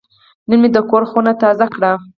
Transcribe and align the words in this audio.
نن 0.47 0.57
مې 0.61 0.69
د 0.75 0.77
کور 0.89 1.03
خونه 1.09 1.31
تازه 1.41 1.65
کړه. 1.75 1.91